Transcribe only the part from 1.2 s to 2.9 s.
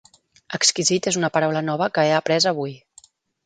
una paraula nova que he après avui.